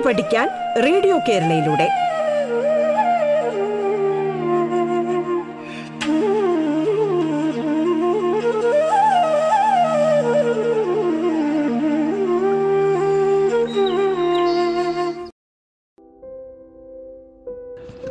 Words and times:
പാട്ട് 0.00 0.22
പഠിക്കാൻ 0.22 0.48
റേഡിയോ 0.84 1.18
കേരളയിലൂടെ. 1.28 1.88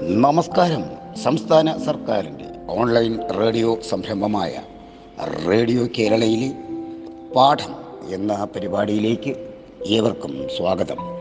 നമസ്കാരം. 0.01 0.83
സംസ്ഥാന 1.23 1.77
സർക്കാരിന്റെ 1.77 2.45
ഓൺലൈൻ 2.69 3.29
റേഡിയോ 3.29 3.81
സംരംഭമായ 3.81 4.61
റേഡിയോ 5.47 5.87
കേരളയിലെ 5.99 6.51
പാഠം 7.35 7.75
എന്ന 8.13 8.47
പരിപാടിയിലേക്ക് 8.55 9.53
ഏവർക്കും 9.87 10.47
സ്വാഗതം. 10.57 11.18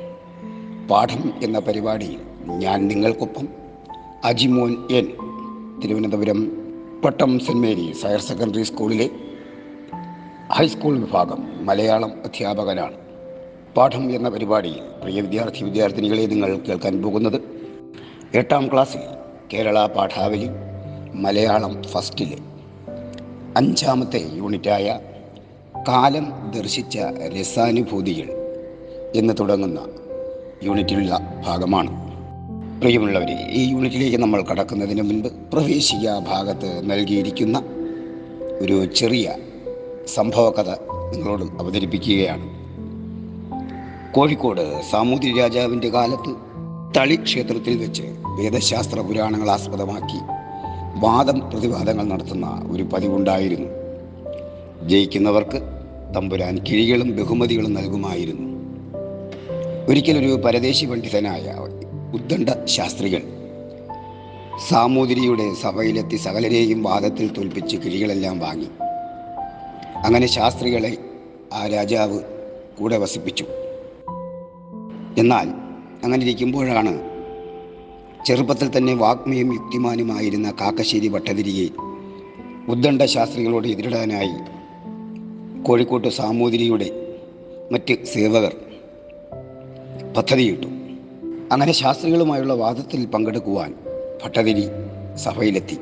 പാഠം 0.91 1.33
എന്ന 1.43 1.59
പരിപാടി 1.59 2.19
ഞാൻ 2.47 2.89
നിങ്ങൾക്കൊപ്പം 2.89 3.49
Ajimon 4.25 4.87
N 4.91 5.07
Thiruvananthapuram 5.85 6.53
Pattom 7.05 7.39
saint 7.39 7.67
Mary's 7.67 8.07
higher 8.07 8.21
secondary 8.21 8.63
സ്കൂളിലെ 8.63 9.11
ഹൈസ്കൂൾ 10.53 11.01
വിഭാഗം 11.01 11.67
മലയാളം 11.67 12.13
അധ്യാപകനാണ്. 12.25 12.93
പാഠം 13.77 14.15
എന്ന 14.15 14.29
പരിപാടി 14.29 14.75
പ്രിയ 15.03 15.21
വിദ്യാർത്ഥി 15.21 15.65
വിദ്യാർത്ഥിനികളെ 15.65 16.27
നിങ്ങൾ 16.27 16.59
കേൾക്കാൻ 16.59 17.03
പോകുന്നത് 17.03 17.41
എട്ടാം 18.35 18.73
ക്ലാസ്സിൽ 18.73 19.01
കേരള 19.53 19.87
പാഠാവലി 19.87 20.49
മലയാളം 21.15 21.83
ഫസ്റ്റിലെ. 21.83 22.39
അഞ്ചാമത്തെ 23.57 24.29
യൂണിറ്റായ 24.33 25.01
കാലം 25.89 26.33
ദർശിച്ച 26.57 26.99
രസാനുഭൂതികൾ 27.41 28.31
എന്ന് 29.15 29.35
തുടങ്ങുന്ന 29.41 29.81
യൂണിറ്റിലുള്ള 30.65 31.43
ഭാഗമാണ്. 31.47 32.09
പ്രിയമുള്ളവരെ 32.81 33.49
ഈ 33.51 33.71
യൂണിറ്റിലേക്ക് 33.71 34.17
നമ്മൾ 34.17 34.43
കടക്കുന്നതിന് 34.43 35.03
മുൻപ് 35.03 35.27
പ്രവേശിക 35.27 36.19
ഭാഗത്ത് 36.19 36.91
നൽകിയിരിക്കുന്ന 36.91 37.63
ഒരു 38.61 38.85
ചെറിയ 38.85 39.35
സംഭവകഥ 40.07 40.71
നിങ്ങളോട് 41.15 41.43
അവതരിപ്പിക്കുകയാണ്. 41.43 42.43
കോഴിക്കോട് 44.13 44.83
സാമൂതിരി 44.91 45.39
രാജാവിന്റെ 45.39 45.89
കാലത്ത് 45.89 46.35
തളി 46.97 47.17
ക്ഷേത്രത്തിൽ 47.17 47.79
വെച്ച് 47.79 48.03
വേദശാസ്ത്ര 48.27 49.01
പുരാണങ്ങൾ 49.01 49.51
ആസ്പദമാക്കി 49.51 50.21
വാദം 50.95 51.51
പ്രതിവാദങ്ങൾ 51.51 52.05
നടത്തുന്ന 52.05 52.69
ഒരു 52.71 52.83
പതിവുണ്ടായിരുന്നു. 52.83 53.69
ജയിക്കുന്നവർക്ക് 54.89 55.63
തമ്പുരാൻ 56.17 56.59
കിഴികളും 56.59 57.17
ബഹുമതികളും 57.17 57.75
നൽകുമായിരുന്നു. 57.75 58.58
ഒരിക്കലൊരു 59.89 60.43
പരദേശി 60.45 60.87
പണ്ഡിതനായ 60.87 61.55
ഉദ്ദണ്ഡ 62.15 62.65
ശാസ്ത്രികൾ 62.65 63.23
സാമൂതിരിയുടെ 64.69 65.55
സഭയിലെത്തി 65.55 66.17
സകലരെയും 66.17 66.83
വാദത്തിൽ 66.83 67.33
തോൽപ്പിച്ച് 67.33 67.77
കിഴികളെല്ലാം 67.77 68.39
വാങ്ങി. 68.39 68.67
അങ്ങനെ 70.05 70.27
ശാസ്ത്രികളെ 70.27 70.99
ആ 71.53 71.67
രാജാവ് 71.67 72.21
കൂടെ 72.79 72.99
വസിപ്പിച്ചു. 72.99 73.45
എന്നാൽ 75.19 75.49
അങ്ങനെ 76.05 76.23
ഇരിക്കുമ്പോഴാണ് 76.23 77.01
ചെറുപ്പത്തിൽ 78.27 78.79
തന്നെ 78.79 78.95
വാഗ്മയും 78.95 79.55
യുക്തിമാനുമായിരുന്ന 79.55 80.55
കാക്കശ്ശേരി 80.61 81.09
ഭട്ടതിരിയെ 81.09 81.69
ഉദ്ദണ്ഡ 82.69 83.05
ശാസ്ത്രികളോട് 83.05 83.69
എതിരിടാനായി 83.69 84.37
കോഴിക്കോട്ട് 85.63 86.09
സാമൂതിരിയുടെ 86.09 87.17
മറ്റ് 87.73 88.05
സേവകർ 88.05 88.57
പദ്ധതിയിട്ടു 90.17 90.67
അങ്ങനെ 91.53 91.73
ശാസ്ത്രികളുമായുള്ള 91.73 92.55
വാദത്തിൽ 92.55 93.07
പങ്കെടുക്കുവാൻ 93.07 93.75
ഭട്ടതിരി 94.25 94.65
സഭയിലെത്തി. 95.17 95.79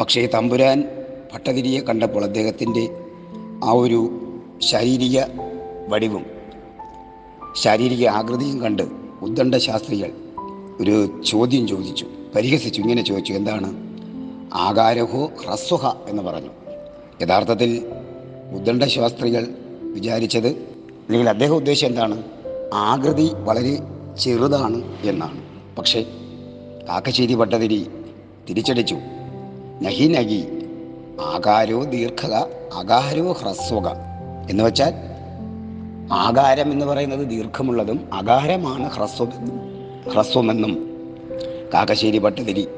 പക്ഷേ 0.00 0.26
തമ്പുരാൻ 0.34 0.84
ഭട്ടതിരിയെ 1.34 1.80
കണ്ടപ്പോൾ 1.80 2.24
അദ്ദേഹത്തിന്റെ 2.24 2.88
ആ 3.64 3.70
ഒരു 3.70 4.10
ശാരീരിക 4.62 5.20
വടിവും 5.88 6.26
ശാരീരിക 7.56 8.06
ആകൃതിയും 8.06 8.60
കണ്ട് 8.60 8.82
ഉദ്ദണ്ഡ 9.22 9.56
ശാസ്ത്രികൾ 9.56 10.10
ഒരു 10.80 11.22
ചോദ്യം 11.26 11.68
ചോദിച്ചു. 11.68 12.06
പരിഹസിച്ചു 12.34 12.80
ഇങ്ങനെ 12.80 13.02
ചോദിച്ചു 13.02 13.32
എന്താണ്? 13.32 13.88
ആകാരഹോ 14.54 15.26
ഹ്രസ്വഹ 15.26 15.96
എന്ന് 16.08 16.22
പറഞ്ഞു. 16.22 16.50
യഥാർത്ഥത്തിൽ 17.22 17.92
ഉദ്ദണ്ഡ 18.52 18.84
ശാസ്ത്രികൾ 18.84 19.46
വിചാരിച്ചത് 19.82 20.48
അല്ലെങ്കിൽ 20.48 21.28
അദ്ദേഹം 21.28 21.54
ഉദ്ദേശം 21.54 21.86
എന്താണ്? 21.86 22.22
ആകൃതി 22.74 23.30
വളരെ 23.34 23.78
ചെറുതാണ് 24.18 24.82
എന്നാണ്. 25.02 25.40
പക്ഷേ 25.76 26.02
കാക്കശ്ശേരി 26.88 27.34
ഭട്ടതിരി 27.34 27.90
തിരിച്ചടിച്ചു. 28.48 28.94
നഹി 29.82 30.08
നഹി 30.08 30.48
ആകാരോ 31.20 31.84
ദീർഘക 31.84 32.34
അകാരോ 32.74 33.32
ഹ്രസ്വക 33.32 33.88
എന്ന് 34.50 34.64
വെച്ചാൽ 34.64 34.94
ആകാരം 36.12 36.72
എന്ന് 36.72 36.86
പറയുന്നത് 36.86 37.28
ദീർഘമുള്ളതും 37.28 38.08
അകാരമാണ് 38.12 38.90
ഹ്രസ്വമെന്നും 38.90 39.60
ഹ്രസ്വമെന്നും 40.12 40.90
കാക്കശ്ശേരി 41.74 42.18
ഭട്ടതിരി 42.18 42.68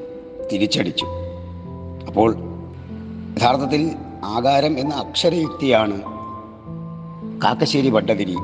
തിരിച്ചടിച്ചു. 0.53 1.07
അപ്പോൾ 2.07 2.37
യഥാർത്ഥത്തിൽ 3.37 3.93
ആകാരം 4.25 4.79
എന്ന 4.79 4.95
അക്ഷരയുക്തിയാണ് 4.95 6.03
കാക്കശ്ശേരി 7.43 7.91
ഭട്ടതിരി 7.91 8.37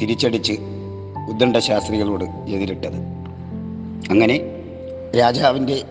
തിരിച്ചടിച്ച് 0.00 0.71
ഉദ്ദണ്ഡ 1.28 1.58
ശാസ്ത്രികളോട് 1.58 2.24
എതിരിട്ടത്. 2.24 2.96
അങ്ങനെ 4.10 4.40
രാജാവിന്റെ 5.18 5.82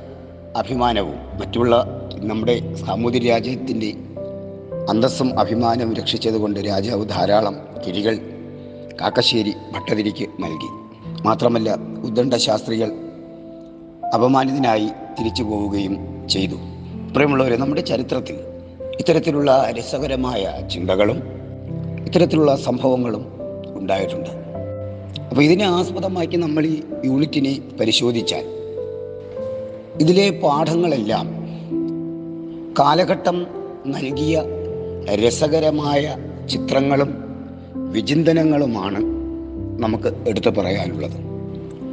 അഭിമാനവും 0.55 1.15
മറ്റുള്ള 1.39 1.85
നമ്മുടെ 2.15 2.75
സാമൂതിരി 2.75 3.27
രാജ്യത്തിന്റെ 3.27 3.93
അന്തസ്സും 4.89 5.39
അഭിമാനവും 5.39 5.93
രക്ഷിച്ചതുകൊണ്ട് 5.93 6.59
രാജാവ് 6.59 7.09
ധാരാളം 7.09 7.55
കിഴികൾ 7.87 8.17
കാക്കശ്ശേരി 9.01 9.53
ഭട്ടതിരിക്ക് 9.71 10.25
നൽകി. 10.39 10.81
മാത്രമല്ല 11.27 11.73
ഉദ്ദണ്ഡ 12.03 12.35
ശാസ്ത്രികൾ 12.35 12.91
അപമാനിതനായി 14.15 14.89
തിരിച്ചു 15.19 15.43
പോവുകയും 15.43 15.97
ചെയ്തു. 16.29 16.55
പ്രിയമുള്ളവരെ 17.13 17.57
നമ്മുടെ 17.57 17.81
ചരിത്രത്തിൽ 17.81 18.35
ഇത്തരത്തിലുള്ള 18.99 19.71
രസകരമായ 19.79 20.67
ചിന്തകളും 20.71 21.23
ഇത്തരത്തിലുള്ള 22.05 22.55
സംഭവങ്ങളും 22.55 23.25
ഉണ്ടായിട്ടുണ്ട്. 23.75 24.40
അപ്പോൾ 25.31 25.41
ഇതിനെ 25.41 25.65
ആസ്പദമാക്കി 25.65 26.37
നമ്മൾ 26.37 26.65
ഈ 26.65 26.81
യൂണിറ്റിനെ 27.05 27.61
പരിശോധിച്ചാൽ 27.79 28.45
ഇതിലെ 30.01 30.29
പാഠങ്ങളെല്ലാം 30.29 31.27
കാലഘട്ടം 32.79 33.47
നൽകിയ 33.87 34.43
രസകരമായ 35.15 36.17
ചിത്രങ്ങളും 36.51 37.13
വിചിന്തനങ്ങളുമാണ് 37.75 38.97
നമുക്ക് 39.81 40.13
എടുത്തു 40.27 40.49
പറയാനുള്ളത്. 40.49 41.17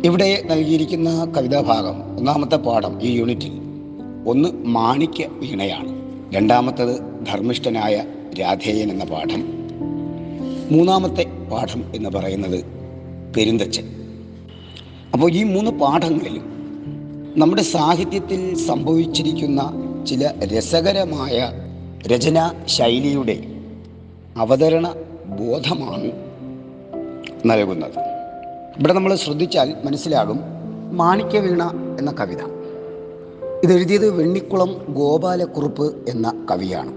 ഇവിടെ 0.04 0.42
നൽകിയിരിക്കുന്ന 0.46 1.32
കവിതാഭാഗം 1.36 2.16
ഒന്നാമത്തെ 2.16 2.56
പാഠം 2.56 3.02
ഈ 3.02 3.18
യൂണിറ്റിൽ 3.18 3.52
ഒന്ന് 4.26 4.48
മാണിക്യ 4.52 5.26
വീണയാണ്. 5.30 6.02
രണ്ടാമത്തത് 6.34 7.00
ധർമ്മിഷ്ഠനായ 7.26 8.04
രാധേയൻ 8.40 8.90
എന്ന 8.90 9.04
പാഠം. 9.04 9.48
മൂന്നാമത്തെ 10.70 11.26
പാഠം 11.50 11.84
എന്ന് 11.94 12.10
പറയുന്നത് 12.10 12.77
പെരുന്തച്ചൻ 13.36 13.84
അപ്പോൾ 15.12 15.32
ഈ 15.32 15.42
മൂന്ന് 15.42 15.70
പാഠങ്ങളിലും 15.70 16.58
നമ്മുടെ 17.36 17.62
സാഹിത്യത്തിൽ 17.62 18.56
സംഭവിച്ചിരിക്കുന്ന 18.56 19.72
ചില 20.08 20.32
രസകരമായ 20.44 21.52
രചനാ 22.06 22.52
ശൈലിയുടെ 22.66 23.62
അവതരണ 24.36 24.94
ബോധമാണ് 25.26 26.12
നൽകുന്നത്. 27.46 27.98
ഇവിടെ 28.78 28.92
നമ്മൾ 28.92 29.14
ശ്രദ്ധിച്ചാൽ 29.14 29.74
മനസ്സിലാകും 29.84 30.40
മാണിക്യവീണ 30.92 31.62
എന്ന 31.98 32.10
കവിത. 32.10 32.42
ഇതെഴുതിയത് 33.64 34.10
വെണ്ണിക്കുളം 34.10 34.86
ഗോപാലക്കുറുപ്പ് 34.88 36.10
എന്ന 36.10 36.46
കവിയാണ്. 36.50 36.92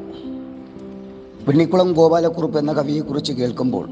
വെണ്ണിക്കുളം 1.48 1.94
ഗോപാലക്കുറുപ്പ് 1.94 2.60
എന്ന 2.60 2.74
കവിയെക്കുറിച്ച് 2.74 3.34
കേൾക്കുമ്പോൾ 3.34 3.90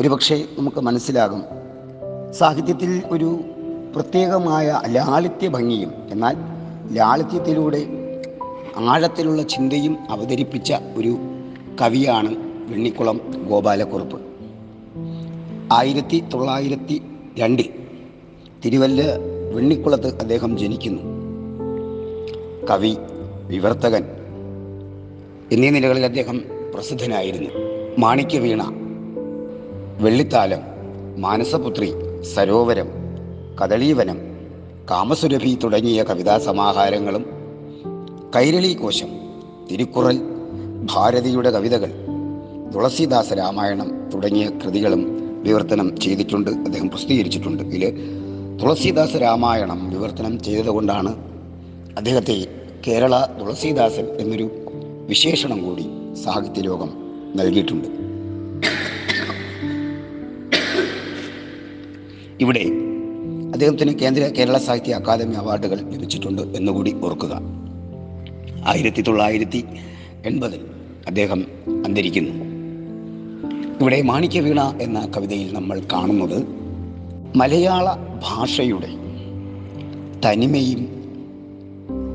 ഒരുപക്ഷെ 0.00 0.44
നമുക്ക് 0.58 0.80
മനസ്സിലാകും 0.80 1.61
സാഹിത്യത്തിൽ 2.32 3.02
ഒരു 3.10 3.40
പ്രത്യേകമായ 3.94 4.80
ലാളിത്യ 4.86 5.48
ഭംഗിയും 5.48 5.92
എന്നാൽ 6.10 6.36
ലാളിത്യത്തിലൂടെ 6.92 7.86
ആഴത്തിലുള്ള 8.76 9.42
ചിന്തയും 9.42 9.98
അവതരിപ്പിച്ച 10.10 10.72
ഒരു 10.96 11.16
കവിയാണ് 11.80 12.36
വെണ്ണിക്കുളം 12.70 13.20
ഗോപാലക്കുറുപ്പ്. 13.48 14.20
ആയിരത്തി 15.72 16.22
തൊള്ളായിരത്തി 16.34 17.02
രണ്ടിൽ 17.38 17.68
തിരുവല്ല 18.64 19.02
വെണ്ണിക്കുളത്ത് 19.54 20.20
അദ്ദേഹം 20.20 20.58
ജനിക്കുന്നു. 20.58 21.02
കവി 22.70 22.96
വിവർത്തകൻ 23.46 24.04
എന്നീ 25.52 25.70
നിലകളിൽ 25.70 26.04
അദ്ദേഹം 26.04 26.42
പ്രസിദ്ധനായിരുന്നു. 26.74 27.50
മാണിക്യവീണ 27.98 28.62
വെള്ളിത്താലം 30.00 30.60
മാനസപുത്രി 31.16 32.11
സരോവരം 32.22 32.88
കദളീവനം 33.62 34.18
കാമസുരഭി 34.90 35.58
തുടങ്ങിയ 35.64 36.02
കവിതാ 36.02 36.38
സമാഹാരങ്ങളും 36.38 37.24
കൈരളി 38.36 38.72
കോശം 38.74 39.08
തിരുക്കുറൽ 39.70 40.18
ഭാരതിയുടെ 40.84 41.50
കവിതകൾ 41.50 41.90
തുളസിദാസ 42.74 43.32
രാമായണം 43.32 44.10
തുടങ്ങിയ 44.14 44.48
കൃതികളും 44.48 45.02
വിവർത്തനം 45.42 46.00
ചെയ്തിട്ടുണ്ട് 46.00 46.50
അദ്ദേഹം 46.50 46.90
പ്രസിദ്ധീകരിച്ചിട്ടുണ്ട്. 46.90 47.62
ഇതിൽ 47.62 47.84
തുളസിദാസ 48.62 49.16
രാമായണം 49.16 49.90
വിവർത്തനം 49.90 50.42
ചെയ്തതുകൊണ്ടാണ് 50.42 51.16
അദ്ദേഹത്തെ 51.96 52.46
കേരള 52.86 53.26
തുളസിദാസൻ 53.40 54.06
എന്നൊരു 54.20 54.50
വിശേഷണം 55.06 55.64
കൂടി 55.64 55.86
സാഹിത്യലോകം 56.24 56.90
നൽകിയിട്ടുണ്ട്. 57.36 58.11
ഇവിടെ 62.42 62.64
അദ്ദേഹത്തിന് 63.52 63.92
കേന്ദ്ര 63.94 64.22
കേരള 64.22 64.58
സാഹിത്യ 64.58 64.94
അക്കാദമി 64.94 65.34
അവാർഡുകൾ 65.34 65.76
ലഭിച്ചിട്ടുണ്ട് 65.76 66.42
എന്നുകൂടി 66.42 66.94
ഓർക്കുക. 67.04 67.40
ആയിരത്തി 68.66 69.02
തൊള്ളായിരത്തി 69.02 69.64
എൺപതിൽ 70.24 70.60
അദ്ദേഹം 71.06 71.46
അന്തരിക്കുന്നു. 71.84 72.32
ഇവിടെ 73.80 74.02
മാണിക്യവീണ 74.02 74.78
എന്ന 74.82 75.12
കവിതയിൽ 75.16 75.54
നമ്മൾ 75.54 75.82
കാണുന്നത് 75.92 76.38
മലയാള 77.36 77.96
ഭാഷയുടെ 78.22 78.88
തനിമയും 80.26 80.88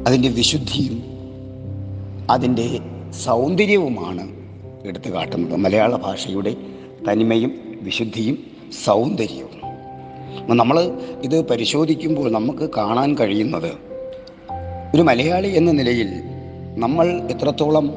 അതിന്റെ 0.07 0.29
വിശുദ്ധിയും 0.29 1.03
അതിന്റെ 2.31 2.79
സൗന്ദര്യവുമാണ് 3.23 4.31
എടുത്തു 4.85 5.09
കാട്ടുന്നത്. 5.09 5.55
മലയാള 5.55 5.95
ഭാഷയുടെ 5.95 6.55
തനിമയും 7.09 7.51
വിശുദ്ധിയും 7.81 8.37
സൗന്ദര്യവും. 8.85 9.56
നമ്മൾ 10.55 10.95
ഇത് 11.23 11.45
പരിശോധിക്കുമ്പോൾ 11.45 12.31
നമുക്ക് 12.31 12.69
കാണാൻ 12.77 13.15
കഴിയുന്നത് 13.15 13.71
ഒരു 14.95 15.01
മലയാളി 15.01 15.47
എന്ന 15.47 15.71
നിലയിൽ 15.71 16.09
നമ്മൾ 16.77 17.07
എത്രത്തോളം 17.31 17.93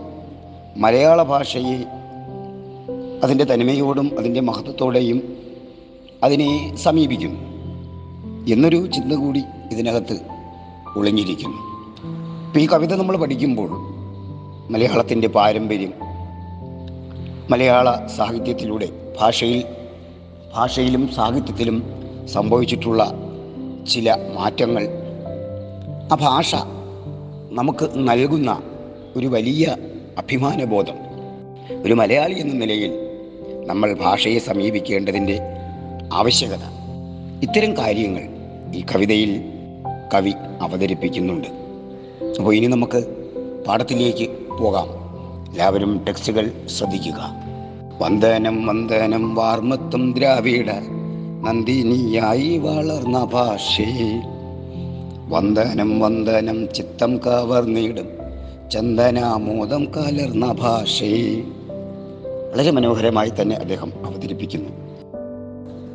മലയാള 0.76 1.22
ഭാഷയെ 1.22 1.78
അതിന്റെ 3.22 3.44
തനിമയോടും 3.44 4.18
അതിന്റെ 4.18 4.40
മഹത്വത്തോടെയും 4.40 5.38
അതിനെ 6.22 6.76
സമീപിക്കും 6.76 7.32
എന്നൊരു 8.48 8.86
ചിന്ത 8.86 9.12
കൂടി 9.12 9.44
ഇതിനകത്ത് 9.72 10.20
ഒളിഞ്ഞിരിക്കുന്നു. 10.96 11.58
ഇപ്പോൾ 12.46 12.60
ഈ 12.60 12.66
കവിത 12.66 12.94
നമ്മൾ 12.94 13.16
പഠിക്കുമ്പോൾ 13.16 13.70
മലയാളത്തിന്റെ 14.70 15.28
പാരമ്പര്യം 15.28 15.92
മലയാള 17.50 18.06
സാഹിത്യത്തിലൂടെ 18.16 18.88
ഭാഷയിൽ 19.20 19.64
ഭാഷയിലും 20.54 21.12
സാഹിത്യത്തിലും 21.12 21.99
സംഭവിച്ചിട്ടുള്ള 22.32 23.12
ചില 23.90 24.32
മാറ്റങ്ങൾ. 24.34 24.88
ആ 26.12 26.14
ഭാഷ 26.14 26.54
നമുക്ക് 27.52 27.90
നൽകുന്ന 27.94 28.62
ഒരു 29.16 29.26
വലിയ 29.26 29.76
അഭിമാനബോധം. 30.18 30.94
ഒരു 31.82 31.92
മലയാളി 31.92 32.34
എന്ന 32.34 32.54
നിലയിൽ 32.54 32.92
നമ്മൾ 33.66 33.92
ഭാഷയെ 33.92 34.38
സമീപിക്കേണ്ടതിന്റെ 34.38 35.38
ആവശ്യകത. 36.12 36.62
ഇത്തരം 37.42 37.76
കാര്യങ്ങൾ 37.76 38.28
ഈ 38.74 38.84
കവിതയിൽ 38.94 39.42
കവി 40.14 40.30
അവതരിപ്പിക്കുന്നുണ്ട്. 40.60 41.48
അപ്പോൾ 42.38 42.54
ഇനി 42.54 42.66
നമുക്ക് 42.66 43.04
പാഠത്തിലേക്ക് 43.66 44.30
പോകാം. 44.58 44.86
എല്ലാവരും 45.50 46.04
ടെക്സ്റ്റുകൾ 46.08 46.66
ശ്രദ്ധിക്കുക. 46.66 47.34
വന്ദനം 48.00 48.66
വന്ദനം 48.66 49.34
വാർമത്വം 49.34 50.12
ദ്രാവിഡ. 50.12 50.99
നന്ദിനിയായി 51.40 52.58
വളർന്ന 52.58 53.24
ഭാഷേ. 53.24 54.22
വന്ദനം 55.28 56.00
വന്ദനം 56.00 56.72
ചിത്തം 56.72 57.18
കവർന്നിടും. 57.18 58.08
ചന്ദനാമോദം 58.70 59.84
കലർന്ന 59.84 60.52
ഭാഷേ. 60.52 61.42
വളരെ 62.52 62.70
മനോഹരമായി 62.70 63.32
തന്നെ 63.40 63.56
അദ്ദേഹം 63.56 63.92
അവതരിപ്പിക്കുന്നു. 64.06 64.70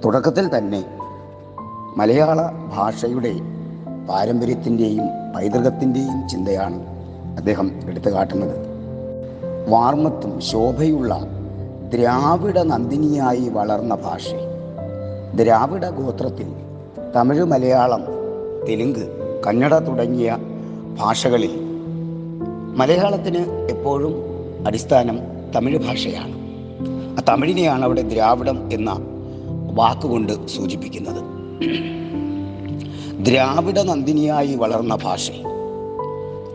തുടക്കത്തിൽ 0.05 0.57
തന്നെ 0.57 0.85
മലയാള 1.97 2.51
ഭാഷയുടെ 2.51 3.33
പാരമ്പര്യത്തിന്റെയും 4.09 5.33
പൈതൃകത്തിന്റെയും 5.35 6.29
ചിന്തയാണ് 6.29 6.87
അദ്ദേഹം 7.37 7.71
എടുത്തു 7.85 8.09
കാട്ടുന്നത്. 8.09 8.67
വാർമത്തും 9.69 10.41
ശോഭയുള്ള 10.41 11.21
ദ്രാവിഡ 11.93 12.59
നന്ദിനിയായി 12.59 13.49
വളർന്ന 13.49 13.95
ഭാഷ. 13.95 14.33
ദ്രാവിഡ 15.35 15.89
ഗോത്രത്തിൽ 15.89 16.47
തമിഴ് 17.15 17.43
മലയാളം 17.43 18.03
തെലുങ്ക് 18.69 19.21
കന്നഡ 19.47 19.77
തുടങ്ങിയ 19.77 20.37
ഭാഷകളിൽ 20.99 21.59
മലയാളത്തിന് 22.75 23.69
എപ്പോഴും 23.71 24.15
അടിസ്ഥാനം 24.67 25.19
തമിഴ് 25.55 25.77
ഭാഷയാണ്. 25.77 26.33
ആ 27.19 27.23
തമിഴിനെയാണ് 27.29 27.83
അവിടെ 27.83 28.01
ദ്രാവിഡം 28.01 28.69
എന്ന 28.73 28.99
വാക്കുകൊണ്ട് 29.73 30.47
സൂചിപ്പിക്കുന്നത്. 30.47 31.23
ദ്രാവിഡ 33.25 33.79
നന്ദിനിയായി 33.79 34.55
വളർന്ന 34.55 34.95
ഭാഷ. 34.95 35.31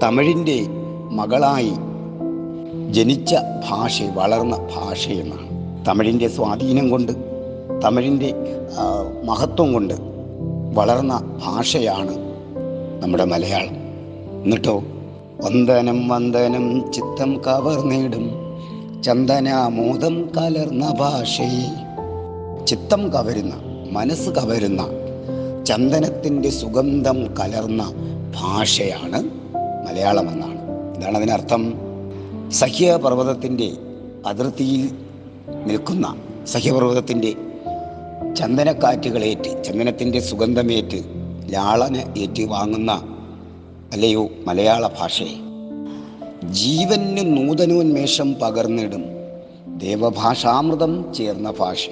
തമിഴിന്റെ 0.02 0.66
മകളായി 1.10 1.72
ജനിച്ച 2.90 3.34
ഭാഷ 3.70 4.02
വളർന്ന 4.14 4.56
ഭാഷയെന്നാണ് 4.56 5.50
തമിഴിന്റെ 5.86 6.28
സ്വാധീനം 6.28 6.90
കൊണ്ട് 6.90 7.29
തമിഴിന്റെ 7.84 8.34
മഹത്വം 9.24 9.72
കൊണ്ട് 9.72 9.94
വളർന്ന 10.74 11.38
ഭാഷയാണ് 11.44 12.16
നമ്മുടെ 13.02 13.24
മലയാളം. 13.24 13.76
എന്നിട്ടോ? 14.44 14.82
വന്ദനം 15.44 16.08
വന്ദനം 16.08 16.92
ചിത്തം 16.92 17.42
കവർന്നിടും. 17.46 18.30
ചന്ദനാമോദം 19.02 20.30
കലർന്ന 20.36 20.94
ഭാഷയെ 21.00 21.68
ചിത്തം 22.64 23.08
കവരുന്ന 23.08 23.54
മനസ്സ് 23.92 24.30
കവരുന്ന 24.30 24.86
ചന്ദനത്തിന്റെ 25.64 26.50
സുഗന്ധം 26.50 27.34
കലർന്ന 27.40 27.92
ഭാഷയാണ് 28.40 29.22
മലയാളമെന്നാണ്. 29.88 30.58
ഇതാണ് 30.98 31.16
അതിനർത്ഥം. 31.16 31.74
സഹ്യപർവതത്തിന്റെ 32.50 33.72
അതിർത്തിയിൽ 34.26 34.90
നിൽക്കുന്ന 35.66 36.14
സഹ്യപർവതത്തിന്റെ 36.46 37.34
ചന്ദനക്കാറ്റുകളേറ്റ് 38.36 39.64
ചന്ദനത്തിന്റെ 39.64 40.20
സുഗന്ധമേറ്റ് 40.20 41.04
ലാളന 41.52 41.96
ഏറ്റ് 42.18 42.42
വാങ്ങുന്ന 42.42 42.92
അല്ലയോ 43.92 44.30
മലയാള 44.46 44.86
ഭാഷയെ 44.86 45.36
ജീവന് 46.44 47.36
നൂതനോന്മേഷം 47.36 48.34
പകർന്നിടും 48.42 49.04
ദേവഭാഷാമൃതം 49.78 51.12
ചേർന്ന 51.14 51.50
ഭാഷ. 51.50 51.90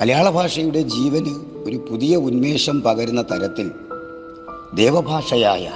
മലയാള 0.00 0.30
ഭാഷയുടെ 0.30 0.82
ജീവന് 0.82 1.62
ഒരു 1.64 1.76
പുതിയ 1.76 2.16
ഉന്മേഷം 2.16 2.82
പകരുന്ന 2.82 3.22
തരത്തിൽ 3.22 3.72
ദേവഭാഷയായ 4.74 5.70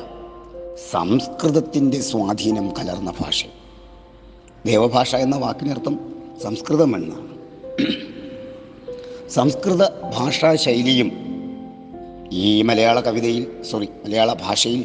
സംസ്കൃതത്തിന്റെ 0.91 2.00
സ്വാധീനം 2.00 2.73
കലർന്ന 2.79 3.11
ഭാഷ. 3.21 3.47
ദേവഭാഷ 4.67 5.15
എന്ന 5.15 5.37
വാക്കിനർത്ഥം 5.37 5.95
സംസ്കൃതം 6.43 6.97
എന്നാണ് 6.97 7.29
സംസ്കൃത 9.31 9.89
ഭാഷാ 9.89 10.55
ശൈലിയും 10.55 11.13
ഈ 12.33 12.63
മലയാള 12.63 13.01
കവിതയിൽ 13.01 13.63
സോറി 13.63 13.87
മലയാള 13.87 14.33
ഭാഷയിൽ 14.33 14.85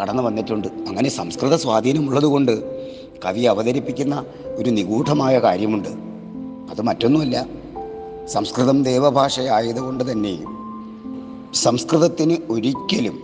കടന്നു 0.00 0.22
വന്നിട്ടുണ്ട്. 0.22 0.68
അങ്ങനെ 0.68 1.08
സംസ്കൃത 1.08 1.56
സ്വാധീനമുള്ളതുകൊണ്ട് 1.56 2.52
കവി 3.24 3.40
അവതരിപ്പിക്കുന്ന 3.40 4.24
ഒരു 4.56 4.70
നിഗൂഢമായ 4.70 5.38
കാര്യമുണ്ട്. 5.38 5.88
അത് 6.70 6.82
മറ്റൊന്നുമല്ല 6.82 7.46
സംസ്കൃതം 8.26 8.82
ദേവഭാഷയായതുകൊണ്ട് 8.82 10.12
തന്നെ 10.12 10.38
സംസ്കൃതത്തിന് 11.54 12.36
ഒരിക്കലും 12.50 13.16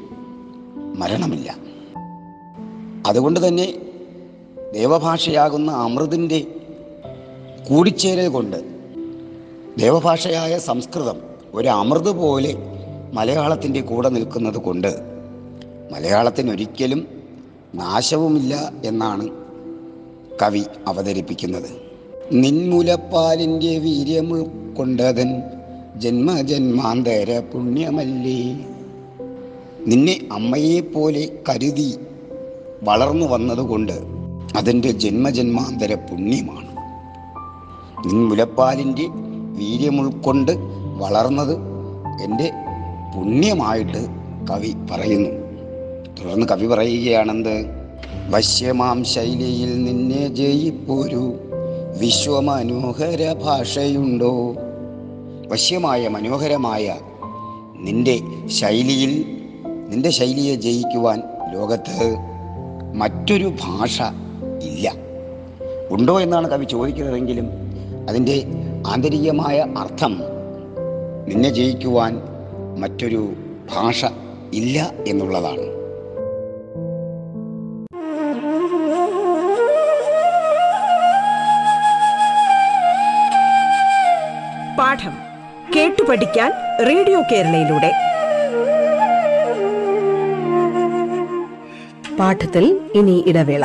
മരണമില്ല. 0.97 1.57
അതുകൊണ്ട് 3.07 3.49
തന്നെ 3.49 3.75
ദേവഭാഷയാകുന്ന 4.75 5.71
അമൃതിന്റെ 5.71 6.47
കൂടിച്ചേരൽ 7.69 8.29
കൊണ്ട് 8.29 8.77
ദേവഭാഷയായ 9.78 10.58
സംസ്കൃതം 10.58 11.18
ഒരു 11.54 11.68
അമൃത് 11.68 12.11
പോലെ 12.11 12.56
മലയാളത്തിന്റെ 13.12 13.80
കൂടെ 13.80 14.08
നിൽക്കുന്നത് 14.08 14.58
കൊണ്ട് 14.58 14.88
മലയാളത്തിനൊരിക്കലും 15.92 17.08
നാശവുമില്ല 17.75 18.73
എന്നാണ് 18.85 19.28
കവി 20.42 20.62
അവതരിപ്പിക്കുന്നത്. 20.87 21.70
നിൻമുലപ്പാലിന്റെ 22.32 23.78
വീര്യം 23.78 24.32
ഉൾക്കൊണ്ടതൻ 24.32 25.42
ജന്മജന്മാന്തര 25.97 27.42
പുണ്യമല്ലേ? 27.52 28.66
നിന്നെ 29.87 30.28
അമ്മയെപ്പോലെ 30.32 31.28
കരുതി 31.49 31.99
വളർന്നു 32.82 33.26
വന്നതുകൊണ്ട് 33.26 33.97
അതിന്റെ 34.56 34.90
ജന്മജന്മാന്തര 34.90 35.94
പുണ്യമാണ്. 35.94 36.68
നിൻ 38.06 38.28
മുലപ്പാലിന്റെ 38.28 39.08
വീര്യം 39.59 40.00
ഉൾക്കൊണ്ട് 40.00 40.53
വളർന്നത് 40.97 41.57
എന്റെ 42.23 42.50
പുണ്യമായിട്ട് 43.17 44.07
കവി 44.50 44.75
പറയുന്നു. 44.91 45.31
തുടർന്ന് 46.21 46.47
കവി 46.47 46.67
പറയുകയാണെന്ത്? 46.67 47.67
വശ്യമാം 48.31 49.05
ശൈലിയിൽ 49.05 49.85
നിന്നെ 49.85 50.29
ജയിപ്പോരു 50.29 51.35
വിശ്വമനോഹര 52.00 53.33
ഭാഷയുണ്ടോ? 53.33 54.55
വശ്യമായ 55.49 56.09
മനോഹരമായ 56.09 56.97
നിന്റെ 57.77 58.21
ശൈലിയിൽ 58.47 59.25
നിന്റെ 59.88 60.11
ശൈലിയെ 60.11 60.55
ജയിക്കുവാൻ 60.55 61.23
ലോകത്ത് 61.53 62.17
മറ്റൊരു 62.95 63.53
ഭാഷ 63.62 64.03
ഇല്ല. 64.62 64.95
ഉണ്ടോ? 65.91 66.21
എന്നാണ് 66.21 66.50
കവി 66.50 66.65
ചോദിക്കുന്നതെങ്കിലും 66.65 67.47
അതിന്റെ 68.09 68.43
ആന്തരികമായ 68.88 69.66
അർത്ഥം 69.78 70.21
നിന്നെ 71.28 71.49
ജയിക്കുവാൻ 71.49 72.21
മറ്റൊരു 72.78 73.35
ഭാഷ 73.75 74.04
ഇല്ല 74.52 74.90
എന്നുള്ളതാണ്. 75.09 75.66
പാഠം 84.78 85.14
കേട്ടു 85.76 86.02
പഠിക്കാൻ 86.02 86.52
റേഡിയോ 86.87 87.23
കേരളയിലൂടെ. 87.33 87.92
പാഠത്തിൽ 92.16 92.80
ഇനി 92.95 93.25
ഇടവേള. 93.26 93.64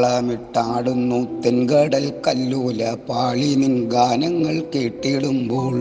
താളമിട്ടാടുന്നു 0.00 1.40
തെൻകടൽ 1.40 2.12
കല്ലൂല 2.28 2.96
പാളി 3.08 3.54
നിൻ 3.54 3.88
ഗാനങ്ങൾ 3.88 4.64
കേട്ടിടുമ്പോൾ. 4.74 5.74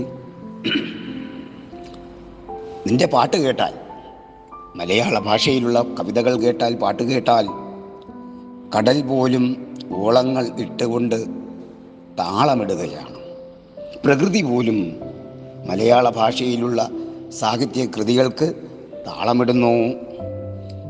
നിന്റെ 2.88 3.08
പാട്ട് 3.08 3.38
കേട്ടാൽ 3.38 3.74
മലയാള 4.76 5.20
ഭാഷയിലുള്ള 5.20 5.82
കവിതകൾ 5.82 6.36
കേട്ടാൽ 6.36 6.76
പാട്ട് 6.76 7.04
കേട്ടാൽ 7.04 7.48
കടൽ 8.78 9.02
പോലും 9.02 9.76
ഓളങ്ങൾ 9.92 10.48
ഇട്ടുകൊണ്ട് 10.60 11.16
താളമിടുകയാണ്. 12.20 13.18
പ്രകൃതി 14.06 14.42
പോലും 14.42 14.96
മലയാള 15.68 16.10
ഭാഷയിലുള്ള 16.10 16.90
സാഹിത്യ 17.40 17.86
കൃതികൾക്ക് 17.86 18.54
താളമിടുന്നു. 19.08 19.94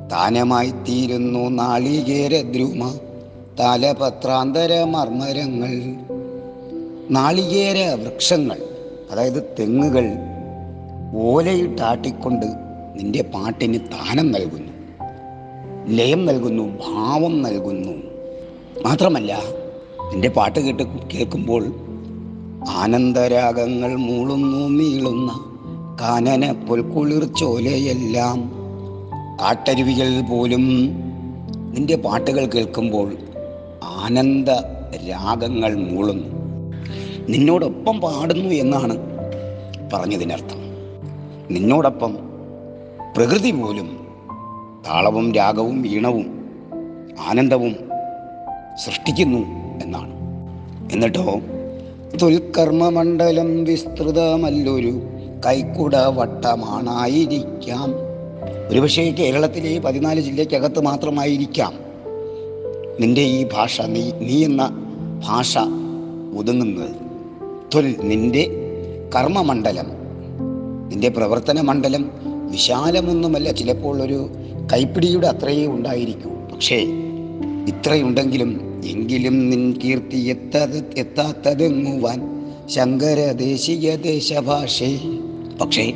താനമായി 0.09 0.69
തീരുന്നു 0.69 1.49
നാളികേര 1.49 2.41
ദ്രുമ. 2.41 2.97
താലപത്രാന്തര 3.59 4.83
മർമരങ്ങൾ 4.83 5.71
നാളികേര 7.11 7.93
വൃക്ഷങ്ങൾ 7.93 8.57
അതായത് 9.11 9.43
തെങ്ങുകൾ 9.59 10.05
ഓലയിട്ടാട്ടിക്കൊണ്ട് 11.17 12.45
നിന്റെ 12.95 13.21
പാട്ടിന് 13.21 13.79
താനം 13.79 14.31
നൽകുന്നു. 14.31 14.73
ലയം 15.87 16.25
നൽകുന്നു 16.25 16.63
ഭാവം 16.63 17.41
നൽകുന്നു. 17.41 17.93
മാത്രമല്ല 18.85 19.39
നിന്റെ 20.11 20.29
പാട്ട് 20.29 20.59
കേട്ട് 20.59 20.83
കേൾക്കുമ്പോൾ 21.13 21.63
ആനന്ദരാഗങ്ങൾ 22.69 23.95
മൂളുന്നു 23.95 24.67
മീളുന്ന 24.67 25.31
കാനന 26.01 26.51
പൊൽക്കുളിർച്ചോലയെല്ലാം 26.51 28.39
കാട്ടരുവികൾ 29.41 30.21
പോലും 30.29 30.65
നിന്റെ 31.73 31.95
പാട്ടുകൾ 31.95 32.45
കേൾക്കുമ്പോൾ 32.45 33.17
ആനന്ദ 34.09 34.49
രാഗങ്ങൾ 35.09 35.75
മൂളുന്നു. 35.75 36.27
നിന്നോടൊപ്പം 37.29 38.01
പാടുന്നു 38.01 38.49
എന്നാണ് 38.49 38.95
പറഞ്ഞതിനർത്ഥം. 39.93 40.57
നിന്നോടൊപ്പം 41.51 42.17
പ്രകൃതി 43.17 43.51
പോലും 43.51 44.07
താളവും 44.87 45.33
രാഗവും 45.33 45.87
ഈണവും 45.87 46.45
ആനന്ദവും 47.19 47.75
സൃഷ്ടിക്കുന്നു 48.85 49.37
എന്നാണ്. 49.83 50.13
എന്നിട്ടോ 50.93 51.39
തുൽക്കർമ്മമണ്ഡലം 52.21 53.63
വിസ്തൃതമല്ലൊരു 53.63 55.01
കൈക്കുട 55.45 55.95
വട്ടമാണായിരിക്കാം 55.95 57.93
ഒരുപക്ഷേ 58.69 59.11
കേരളത്തിലെ 59.11 59.79
പതിനാല് 59.79 60.21
ജില്ലയ്ക്കകത്ത് 60.21 60.79
മാത്രമായിരിക്കാം. 60.79 61.88
നിന്റെ 62.99 63.21
ഈ 63.21 63.47
ഭാഷ 63.53 63.81
നീ 63.81 64.11
നീ 64.11 64.45
എന്ന 64.45 64.69
ഭാഷ 65.27 65.57
ഒതുങ്ങുന്നത്. 66.37 66.95
തൊൽ 67.75 67.95
നിന്റെ 68.01 68.49
കർമ്മമണ്ഡലം 69.15 69.85
നിന്റെ 70.89 71.09
പ്രവർത്തന 71.09 71.61
മണ്ഡലം 71.61 72.11
വിശാലമൊന്നുമല്ല. 72.51 73.51
ചിലപ്പോൾ 73.51 74.01
ഒരു 74.01 74.29
കൈപ്പിടിയുടെ 74.73 75.27
അത്രയേ 75.27 75.65
ഉണ്ടായിരിക്കൂ. 75.65 76.29
പക്ഷേ 76.29 76.75
ഇത്രയുണ്ടെങ്കിലും 77.67 78.81
എങ്കിലും 78.85 79.49
നിൻ 79.49 79.79
കീർത്തി 79.83 80.17
എത്താത് 80.17 80.93
എത്താത്തതെങ്ങുവാൻ 80.97 82.21
ശങ്കര 82.67 83.31
ദേശീയ 83.31 83.95
ദേശഭാഷേ. 83.95 84.99
പക്ഷേ 85.61 85.93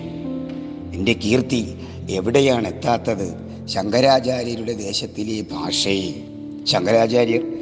നിന്റെ 0.92 1.14
കീർത്തി 1.14 1.76
എവിടെയാണ് 2.10 2.68
എത്താത്തത്? 2.68 3.44
ശങ്കരാചാര്യരുടെ 3.68 4.74
ദേശത്തിലെ 4.74 5.42
ഭാഷയെ 5.42 6.33
ശങ്കരാചാര്യർ 6.66 7.54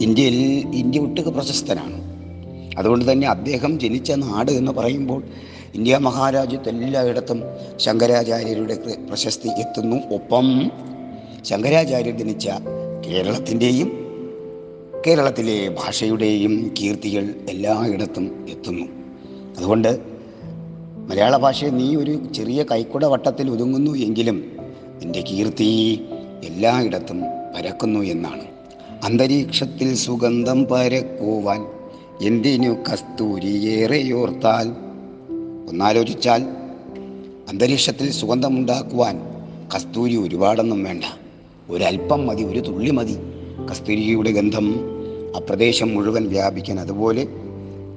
ഇന്ത്യയിൽ 0.00 0.66
ഇന്ത്യ 0.74 1.00
ഒട്ടുക 1.00 1.28
പ്രശസ്തനാണ്. 1.28 2.10
അതുകൊണ്ട് 2.78 3.12
തന്നെ 3.12 3.28
അദ്ദേഹം 3.28 3.80
ജനിച്ച 3.80 4.12
നാട് 4.12 4.50
എന്ന് 4.50 4.72
പറയുമ്പോൾ 4.72 5.22
ഇന്ത്യ 5.74 5.98
മഹാരാജ്യത്ത് 5.98 6.68
എല്ലായിടത്തും 6.68 7.42
ശങ്കരാചാര്യരുടെ 7.76 8.74
പ്ര- 8.74 9.08
പ്രശസ്തി 9.08 9.48
എത്തുന്നു. 9.48 9.96
ഒപ്പം 10.14 10.70
ശങ്കരാചാര്യർ 11.44 12.18
ജനിച്ച 12.18 12.48
കേരളത്തിന്റെയും 13.06 13.92
കേരളത്തിലെ 15.06 15.68
ഭാഷയുടെയും 15.68 16.74
കീർത്തികൾ 16.80 17.34
എല്ലായിടത്തും 17.50 18.46
എത്തുന്നു. 18.50 18.86
അതുകൊണ്ട് 19.58 19.98
മലയാള 21.08 21.36
ഭാഷയെ 21.36 21.70
നീ 21.70 21.96
ഒരു 21.96 22.32
ചെറിയ 22.34 22.62
കൈക്കുട 22.62 23.04
വട്ടത്തിൽ 23.04 23.50
ഒതുങ്ങുന്നു 23.50 23.96
എങ്കിലും 23.96 24.44
നിന്റെ 25.02 25.20
കീർത്തി 25.20 26.00
എല്ലായിടത്തും 26.44 27.39
പരക്കുന്നു 27.54 28.00
എന്നാണ്. 28.00 28.44
അന്തരീക്ഷത്തിൽ 29.04 29.94
സുഗന്ധം 29.94 30.64
പരക്കുവാൻ 30.64 31.66
എന്തിനു 32.20 32.76
കസ്തൂരിയേറെയോർത്താൽ 32.92 34.68
ഒന്നാലോചിച്ചാൽ 35.68 36.42
അന്തരീക്ഷത്തിൽ 37.48 38.10
സുഗന്ധമുണ്ടാക്കുവാൻ 38.10 39.20
കസ്തൂരി 39.76 40.16
ഒരുപാടൊന്നും 40.16 40.84
വേണ്ട. 40.84 41.04
ഒരല്പം 41.70 42.26
മതി 42.26 42.42
ഒരു 42.42 42.58
തുള്ളി 42.58 42.90
മതി. 42.90 43.16
കസ്തൂരിയുടെ 43.70 44.32
ഗന്ധം 44.32 44.74
ആ 45.36 45.38
പ്രദേശം 45.38 45.94
മുഴുവൻ 45.94 46.28
വ്യാപിക്കാൻ 46.28 46.80
അതുപോലെ 46.80 47.26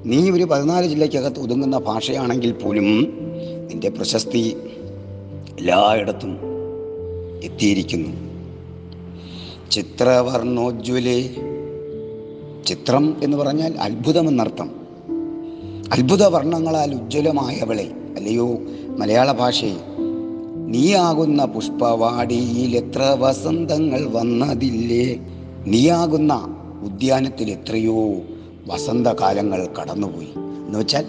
നീ 0.05 0.31
ഒരു 0.31 0.43
പതിനാല് 0.43 0.87
ജില്ലയ്ക്കകത്ത് 0.87 1.39
ഒതുങ്ങുന്ന 1.39 1.77
ഭാഷയാണെങ്കിൽ 1.77 2.51
പോലും 2.51 3.17
നിന്റെ 3.69 3.89
പ്രശസ്തി 3.89 4.57
എല്ലായിടത്തും 5.59 6.39
എത്തിയിരിക്കുന്നു. 7.43 8.32
ചിത്രവർണോജ്വലേ. 9.73 11.21
ചിത്രം 12.65 13.17
എന്ന് 13.23 13.37
പറഞ്ഞാൽ 13.37 13.77
അത്ഭുതമെന്നർത്ഥം. 13.79 14.71
അത്ഭുത 15.91 16.23
വർണങ്ങളാൽ 16.23 16.95
ഉജ്ജ്വലമായവളെ 16.95 17.91
അല്ലയോ 18.17 18.57
മലയാള 18.97 19.31
ഭാഷയെ 19.31 19.75
നീയാകുന്ന 20.67 21.45
പുഷ്പവാടിയിൽ 21.45 22.75
എത്ര 22.75 23.15
വസന്തങ്ങൾ 23.19 24.09
വന്നതില്ലേ? 24.11 25.15
നീയാകുന്ന 25.65 26.57
ഉദ്യാനത്തിൽ 26.83 27.49
എത്രയോ 27.49 28.13
വസന്തകാലങ്ങൾ 28.67 29.67
കടന്നുപോയി. 29.81 30.29
എന്ന് 30.67 30.79
വെച്ചാൽ 30.79 31.05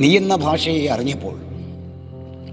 നീ 0.00 0.16
എന്ന 0.16 0.36
ഭാഷയെ 0.36 0.88
അറിഞ്ഞപ്പോൾ 0.88 1.36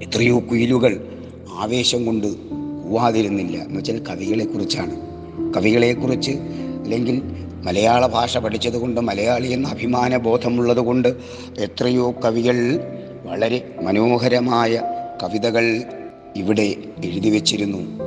എത്രയോ 0.03 0.39
കുയിലുകൾ 0.39 1.07
ആവേശം 1.53 2.05
കൊണ്ട് 2.05 2.27
കൂവാതിരുന്നില്ല. 2.27 3.57
എന്ന് 3.57 3.77
വെച്ചാൽ 3.77 4.03
കവികളെക്കുറിച്ചാണ്. 4.10 4.95
കവികളെക്കുറിച്ച് 5.53 6.31
അല്ലെങ്കിൽ 6.83 7.21
മലയാള 7.63 8.07
ഭാഷ 8.07 8.38
പഠിച്ചതുകൊണ്ട് 8.38 9.01
മലയാളി 9.01 9.48
എന്ന 9.48 9.67
അഭിമാന 9.67 10.17
ബോധമുള്ളത് 10.17 10.79
കൊണ്ട് 10.79 11.15
എത്രയോ 11.60 12.13
കവികൾ 12.25 12.79
വളരെ 13.24 13.75
മനോഹരമായ 13.83 14.81
കവിതകൾ 15.24 15.83
ഇവിടെ 16.36 16.75
എഴുതി 17.05 17.29
വച്ചിരുന്നു. 17.29 18.00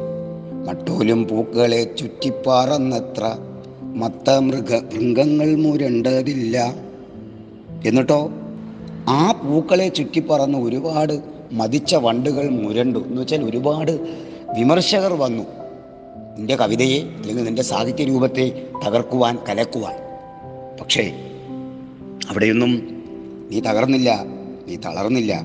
മട്ടോലും 0.65 1.29
പൂക്കളെ 1.29 1.95
ചുറ്റിപ്പാറന്നത്ര 1.99 3.37
മത്ത 3.83 4.31
മൃഗ 4.31 4.75
മൃഗങ്ങൾ 4.75 5.55
മുരണ്ടതില്ല. 5.55 6.75
എന്നിട്ടോ? 7.87 8.31
ആ 9.09 9.33
പൂക്കളെ 9.33 9.89
ചുറ്റിപ്പറന്ന് 9.89 10.59
ഒരുപാട് 10.59 11.21
മതിച്ച 11.53 11.95
വണ്ടുകൾ 11.95 12.49
മുരണ്ടു. 12.49 12.99
എന്ന് 12.99 13.21
വെച്ചാൽ 13.21 13.45
ഒരുപാട് 13.45 13.91
വിമർശകർ 14.59 15.13
വന്നു. 15.13 15.45
നിന്റെ 16.37 16.57
കവിതയെ 16.57 17.03
അല്ലെങ്കിൽ 17.03 17.45
നിന്റെ 17.45 17.63
സാഹിത്യ 17.63 18.05
രൂപത്തെ 18.05 18.69
തകർക്കുവാൻ 18.87 19.39
കലക്കുവാൻ. 19.49 19.95
പക്ഷേ 20.81 21.13
അവിടെയൊന്നും 22.31 23.03
നീ 23.51 23.61
തകർന്നില്ല 23.61 24.25
നീ 24.69 24.77
തളർന്നില്ല. 24.77 25.43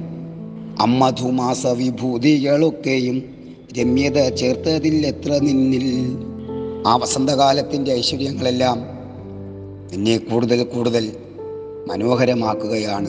അമ്മധുമാസ 0.80 1.68
വിഭൂതികളൊക്കെയും 1.68 3.39
രമ്യത 3.78 4.30
ചേർത്തതിൽ 4.30 5.08
എത്ര 5.08 5.32
നിന്നിൽ? 5.32 6.18
ആ 6.88 6.96
വസന്തകാലത്തിന്റെ 6.96 7.92
ഐശ്വര്യങ്ങളെല്ലാം 7.92 8.80
നിന്നെ 9.92 10.18
കൂടുതൽ 10.18 10.64
കൂടുതൽ 10.64 11.12
മനോഹരമാക്കുകയാണ് 11.88 13.08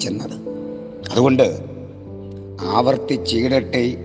ചെന്നത്. 0.00 0.32
അതുകൊണ്ട് 1.10 1.60
ആവർത്തിച്ചിടട്ടെ. 2.60 3.96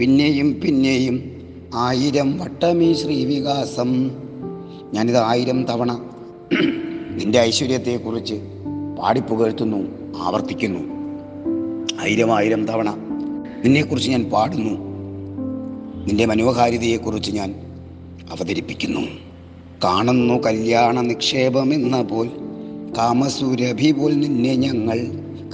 പിന്നെയും 0.00 0.60
പിന്നെയും 0.60 1.42
ആയിരം 1.74 2.38
വട്ടമീ 2.38 2.94
ശ്രീവികാസം. 2.94 4.10
ഞാനിത് 4.94 5.16
ആയിരം 5.16 5.64
തവണ 5.64 5.92
നിന്റെ 7.16 7.38
ഐശ്വര്യത്തെക്കുറിച്ച് 7.38 8.34
പാടിപ്പുകഴ്ത്തുന്നു 8.98 9.88
ആവർത്തിക്കുന്നു. 10.16 10.80
ആയിരം 12.00 12.36
ആയിരം 12.36 12.66
തവണ 12.66 12.90
നിന്നെക്കുറിച്ച് 13.64 14.10
ഞാൻ 14.10 14.30
പാടുന്നു. 14.30 14.87
നിന്റെ 16.08 16.26
മനോഹാരിതയെക്കുറിച്ച് 16.26 17.30
ഞാൻ 17.30 17.54
അവതരിപ്പിക്കുന്നു. 18.30 19.00
കാണുന്നു 19.84 20.34
കല്യാണ 20.34 21.00
നിക്ഷേപമെന്ന 21.00 22.02
പോൽ 22.02 22.28
കാമസുരഭി 22.98 23.92
പോൽ 23.92 24.14
നിന്നെ 24.14 24.54
ഞങ്ങൾ. 24.54 24.98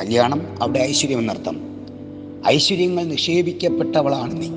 കല്യാണം 0.01 0.63
അവിടെ 0.63 0.79
ഐശ്വര്യം 0.79 1.19
എന്നർത്ഥം 1.19 1.61
ഐശ്വര്യങ്ങൾ 2.49 3.05
നിക്ഷേപിക്കപ്പെട്ടവളാണ് 3.05 4.43
നീ. 4.43 4.49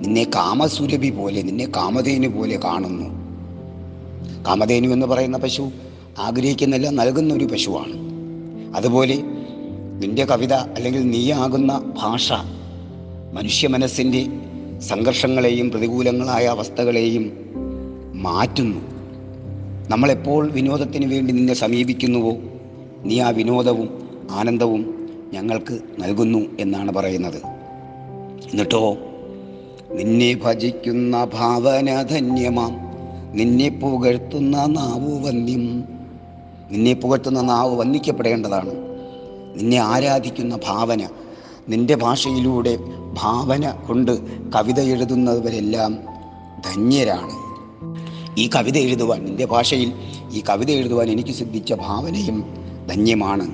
നിന്നെ 0.00 0.24
കാമസുരഭി 0.24 1.10
പോലെ 1.10 1.42
നിന്നെ 1.42 1.66
കാമധേനു 1.66 2.28
പോലെ 2.28 2.60
കാണുന്നു. 2.64 3.04
കാമധേനു 4.44 4.88
എന്ന് 4.88 5.06
പറയുന്ന 5.06 5.38
പശു 5.38 5.70
ആഗ്രഹിക്കുന്നില്ല 6.18 6.88
നൽകുന്ന 6.88 7.34
ഒരു 7.34 7.44
പശുവാണ്. 7.44 7.92
അതുപോലെ 8.76 9.16
നിന്റെ 9.98 10.24
കവിത 10.24 10.52
അല്ലെങ്കിൽ 10.52 11.10
നീയാകുന്ന 11.10 11.94
ഭാഷ 12.02 12.32
മനുഷ്യ 13.32 13.68
മനസ്സിന്റെ 13.68 14.26
സംഘർഷങ്ങളെയും 14.80 15.70
പ്രതികൂലങ്ങളായ 15.70 16.46
അവസ്ഥകളെയും 16.46 17.32
മാറ്റുന്നു. 18.12 18.80
നമ്മളെപ്പോൾ 19.88 20.50
വിനോദത്തിന് 20.50 21.12
വേണ്ടി 21.12 21.32
നിന്നെ 21.32 21.54
സമീപിക്കുന്നുവോ? 21.54 22.36
നീ 23.04 23.20
ആ 23.20 23.30
വിനോദവും 23.30 24.08
ആനന്ദവും 24.30 25.08
ഞങ്ങൾക്ക് 25.32 25.78
നൽകുന്നു 25.98 26.38
എന്നാണ് 26.60 26.92
പറയുന്നത്. 26.92 27.36
എന്നിട്ടോ 28.50 28.96
നിന്നെ 29.92 30.34
ഭജിക്കുന്ന 30.34 31.24
ഭാവന 31.24 32.02
ധന്യമാം 32.02 32.76
നിന്നെ 33.36 33.68
പുകഴ്ത്തുന്ന 33.68 34.66
നാവു 34.66 35.26
വന്യം 35.26 35.84
നിന്നെ 36.70 36.92
പുകഴ്ത്തുന്ന 36.92 37.40
നാവ് 37.40 37.76
വന്ദിക്കപ്പെടേണ്ടതാണ്. 37.76 38.70
നിന്നെ 39.56 39.76
ആരാധിക്കുന്ന 39.76 40.58
ഭാവന 40.66 41.08
നിന്റെ 41.68 41.94
ഭാഷയിലൂടെ 41.94 42.78
ഭാവന 43.16 43.70
കൊണ്ട് 43.70 44.18
കവിത 44.52 44.80
എഴുതുന്നവരെല്ലാം 44.80 45.98
ധന്യരാണ്. 46.64 47.46
ഈ 48.40 48.50
കവിത 48.56 48.78
എഴുതുവാൻ 48.78 49.26
എന്റെ 49.26 49.44
ഭാഷയിൽ 49.44 49.92
ഈ 50.32 50.42
കവിത 50.48 50.70
എഴുതുവാൻ 50.70 51.08
എനിക്ക് 51.08 51.30
സിദ്ധിച്ച 51.30 51.72
ഭാവനയും 51.72 52.44
ധന്യമാണ്. 52.88 53.48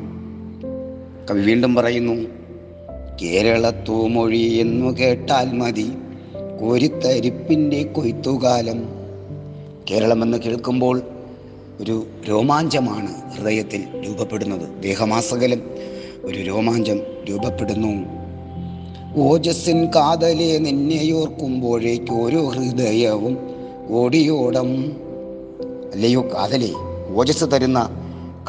കവി 1.31 1.41
വീണ്ടും 1.41 1.75
പറയുന്നു 1.75 2.29
കേരളത്തൂമൊഴി 3.23 4.39
എന്നു 4.39 4.99
കേട്ടാൽ 4.99 5.53
മതി 5.53 5.93
കോരിത്തരിപ്പിന്റെ 6.61 7.83
കൊയ്ത്തുകാലം. 7.83 8.85
കേരളമെന്ന് 9.91 10.39
കേൾക്കുമ്പോൾ 10.39 11.03
ഒരു 11.81 12.07
രോമാഞ്ചമാണ് 12.29 13.33
ഹൃദയത്തിൽ 13.33 13.85
രൂപപ്പെടുന്നത്. 14.09 14.83
ദേഹമാസകലം 14.83 15.63
ഒരു 16.25 16.39
രോമാഞ്ചം 16.39 17.01
രൂപപ്പെടുന്നു. 17.31 18.22
ഓജസ്സിൻ 19.17 19.87
കാതലെ 19.87 20.59
നിന്നെയോർക്കുമ്പോഴേക്ക് 20.59 22.13
ഓരോ 22.13 22.49
ഹൃദയവും 22.49 23.39
ഓടിയോടം. 23.91 24.93
അല്ലയോ 25.93 26.23
കാതലെ 26.23 26.71
ഓജസ് 27.15 27.45
തരുന്ന 27.45 27.89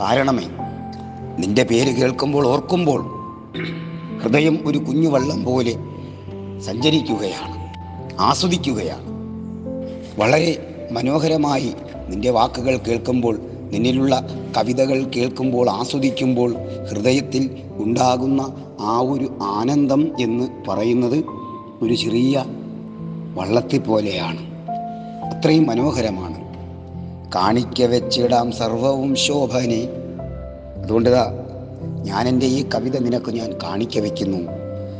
കാരണമേ. 0.01 0.43
നിന്റെ 1.39 1.63
പേര് 1.63 1.95
കേൾക്കുമ്പോൾ 1.95 2.47
ഓർക്കുമ്പോൾ 2.47 3.01
ഹൃദയം 4.23 4.59
ഒരു 4.65 4.77
കുഞ്ഞുവള്ളം 4.77 5.43
പോലെ 5.43 5.71
സഞ്ചരിക്കുകയാണ് 6.59 7.73
ആസ്വദിക്കുകയാണ്. 8.21 9.05
വളരെ 10.19 10.75
മനോഹരമായി 10.91 11.73
നിന്റെ 12.09 12.29
വാക്കുകൾ 12.29 12.77
കേൾക്കുമ്പോൾ 12.77 13.39
നിന്നിലുള്ള 13.73 14.27
കവിതകൾ 14.57 15.03
കേൾക്കുമ്പോൾ 15.03 15.69
ആസ്വദിക്കുമ്പോൾ 15.69 16.55
ഹൃദയത്തിൽ 16.89 17.57
ഉണ്ടാകുന്ന 17.71 18.55
ആ 18.79 18.99
ഒരു 18.99 19.37
ആനന്ദം 19.41 20.11
എന്ന് 20.21 20.47
പറയുന്നത് 20.67 21.23
ഒരു 21.81 21.93
ചെറിയ 21.93 22.45
വള്ളത്തെ 23.35 23.77
പോലെയാണ്. 23.77 24.39
അത്രയും 25.25 25.67
മനോഹരമാണ്. 25.67 26.43
കാണിക്ക 27.35 27.81
വെച്ചിടാം 27.81 28.51
സർവവും 28.51 29.15
ശോഭനെ. 29.15 29.87
അതുകൊണ്ട് 30.83 31.09
ഞാൻ 32.03 32.27
എന്റെ 32.27 32.45
ഈ 32.45 32.65
കവിത 32.75 32.99
നിനക്ക് 32.99 33.31
ഞാൻ 33.31 33.53
കാണിക്ക 33.63 33.99
വയ്ക്കുന്നു 33.99 34.37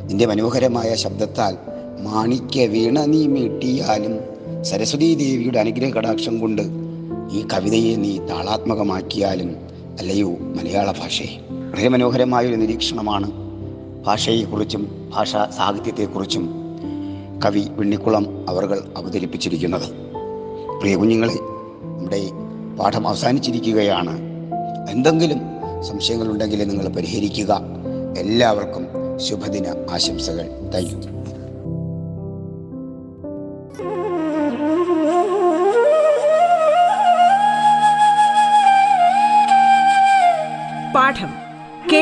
നിന്റെ 0.08 0.26
മനോഹരമായ 0.26 0.96
ശബ്ദത്താൽ 0.96 1.58
മാണിക്യ 2.04 2.66
വീണ 2.66 3.06
നീ 3.06 3.28
മീട്ടിയാലും. 3.28 4.20
സരസ്വതീ 4.64 5.14
ദേവിയുടെ 5.14 5.60
അനുഗ്രഹ 5.60 5.90
കടാക്ഷം 5.90 6.40
കൊണ്ട് 6.40 6.83
ഈ 7.32 7.48
കവിതയെ 7.54 7.96
നീ 7.96 8.20
താളാത്മകമാക്കിയാലും 8.20 9.56
അല്ലയോ 10.00 10.30
മലയാള 10.30 10.92
ഭാഷയെ? 10.92 11.40
വളരെ 11.52 11.90
മനോഹരമായൊരു 11.90 12.56
നിരീക്ഷണമാണ് 12.56 13.32
ഭാഷയെക്കുറിച്ചും 14.06 15.12
ഭാഷാ 15.16 15.50
സാഹിത്യത്തെക്കുറിച്ചും 15.58 16.56
കവി 17.46 17.68
വെണ്ണിക്കുളം 17.70 18.46
അവർ 18.50 18.84
അവതരിപ്പിച്ചിരിക്കുന്നത്. 18.98 19.92
പ്രിയ 20.80 20.96
കുഞ്ഞുങ്ങളെ 20.96 21.34
നമ്മുടെ 21.34 22.30
പാഠം 22.80 23.08
അവസാനിച്ചിരിക്കുകയാണ്. 23.08 24.20
എന്തെങ്കിലും 24.92 25.40
സംശയങ്ങളുണ്ടെങ്കിൽ 25.84 26.68
നിങ്ങൾ 26.68 26.88
പരിഹരിക്കുക. 26.88 27.62
എല്ലാവർക്കും 28.18 28.88
ശുഭദിന 29.18 29.66
ആശംസകൾ. 29.90 30.70
താങ്ക് 30.74 31.14